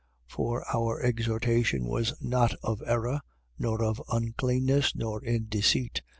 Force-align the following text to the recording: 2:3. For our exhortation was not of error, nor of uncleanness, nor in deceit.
2:3. 0.29 0.33
For 0.35 0.65
our 0.73 0.99
exhortation 1.03 1.85
was 1.85 2.15
not 2.19 2.55
of 2.63 2.81
error, 2.87 3.21
nor 3.59 3.83
of 3.83 4.01
uncleanness, 4.11 4.95
nor 4.95 5.23
in 5.23 5.45
deceit. 5.47 6.01